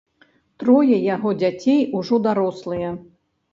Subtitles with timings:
[0.63, 2.89] Трое яго дзяцей ужо дарослыя.